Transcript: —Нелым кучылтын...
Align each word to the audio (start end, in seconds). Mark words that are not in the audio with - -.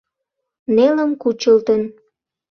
—Нелым 0.75 1.11
кучылтын... 1.21 1.81